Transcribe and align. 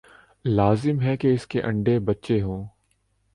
لازم 0.45 1.01
ہے 1.01 1.17
کہ 1.17 1.33
اس 1.33 1.47
کے 1.47 1.61
انڈے 1.61 1.99
بچے 1.99 2.41
ہوں۔ 2.41 2.65